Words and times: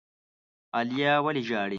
عالیه 0.75 1.11
ولي 1.25 1.41
ژاړي؟ 1.47 1.69